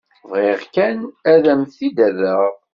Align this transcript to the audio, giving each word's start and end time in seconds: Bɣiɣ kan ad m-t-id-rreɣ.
Bɣiɣ 0.29 0.61
kan 0.75 0.99
ad 1.31 1.45
m-t-id-rreɣ. 1.61 2.41